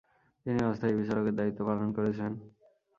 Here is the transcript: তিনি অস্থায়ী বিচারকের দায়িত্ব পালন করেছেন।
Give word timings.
তিনি 0.45 0.59
অস্থায়ী 0.63 0.93
বিচারকের 0.99 1.35
দায়িত্ব 1.35 1.59
পালন 1.67 1.87
করেছেন। 1.97 2.31